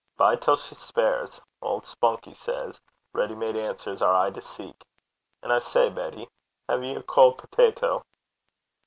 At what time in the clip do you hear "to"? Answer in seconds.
4.31-4.41